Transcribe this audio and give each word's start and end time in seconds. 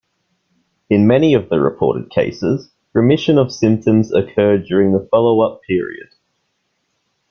In 0.89 1.05
many 1.05 1.35
of 1.35 1.49
the 1.49 1.59
reported 1.61 2.09
cases, 2.09 2.71
remission 2.93 3.37
of 3.37 3.51
symptoms 3.51 4.11
occurred 4.11 4.65
during 4.65 4.93
the 4.93 5.07
follow-up 5.11 5.61
period. 5.61 6.09